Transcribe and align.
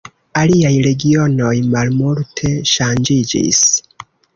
Aliaj 0.43 0.71
regionoj 0.87 1.53
malmulte 1.75 2.55
ŝanĝiĝis. 2.75 3.67